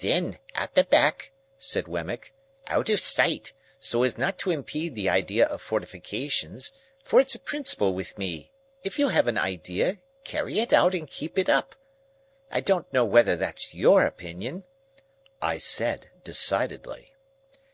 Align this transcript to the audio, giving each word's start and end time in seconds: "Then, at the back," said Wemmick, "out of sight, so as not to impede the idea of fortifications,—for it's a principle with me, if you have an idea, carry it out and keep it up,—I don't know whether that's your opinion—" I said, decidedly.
"Then, 0.00 0.38
at 0.54 0.74
the 0.74 0.84
back," 0.84 1.30
said 1.58 1.88
Wemmick, 1.88 2.32
"out 2.68 2.88
of 2.88 3.00
sight, 3.00 3.52
so 3.78 4.02
as 4.02 4.16
not 4.16 4.38
to 4.38 4.50
impede 4.50 4.94
the 4.94 5.10
idea 5.10 5.44
of 5.44 5.60
fortifications,—for 5.60 7.20
it's 7.20 7.34
a 7.34 7.38
principle 7.38 7.92
with 7.92 8.16
me, 8.16 8.50
if 8.82 8.98
you 8.98 9.08
have 9.08 9.28
an 9.28 9.36
idea, 9.36 9.98
carry 10.24 10.58
it 10.58 10.72
out 10.72 10.94
and 10.94 11.06
keep 11.06 11.36
it 11.38 11.50
up,—I 11.50 12.62
don't 12.62 12.90
know 12.94 13.04
whether 13.04 13.36
that's 13.36 13.74
your 13.74 14.06
opinion—" 14.06 14.64
I 15.42 15.58
said, 15.58 16.08
decidedly. 16.24 17.14